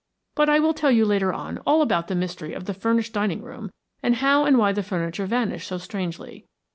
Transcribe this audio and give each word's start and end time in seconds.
But 0.33 0.49
I 0.49 0.57
will 0.57 0.73
tell 0.73 0.89
you 0.89 1.05
later 1.05 1.31
on 1.31 1.59
all 1.59 1.83
about 1.83 2.07
the 2.07 2.15
mystery 2.15 2.53
of 2.53 2.65
the 2.65 2.73
furnished 2.73 3.13
dining 3.13 3.43
room 3.43 3.71
and 4.01 4.15
how 4.15 4.45
and 4.45 4.57
why 4.57 4.71
the 4.71 4.81
furniture 4.81 5.27
vanished 5.27 5.67
so 5.67 5.77
strangely. 5.77 6.47